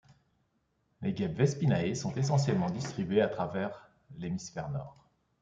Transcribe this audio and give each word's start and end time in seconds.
Les 1.03 1.13
guêpes 1.13 1.37
Vespinae 1.37 1.93
sont 1.93 2.15
essentiellement 2.15 2.71
distribuées 2.71 3.21
à 3.21 3.27
travers 3.29 3.91
l'hémisphère 4.17 4.71
nord. 4.71 5.07